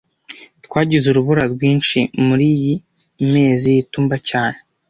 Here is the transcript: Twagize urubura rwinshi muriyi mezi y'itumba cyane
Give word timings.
Twagize 0.65 1.05
urubura 1.09 1.43
rwinshi 1.53 1.99
muriyi 2.25 2.73
mezi 3.33 3.67
y'itumba 3.75 4.15
cyane 4.29 4.57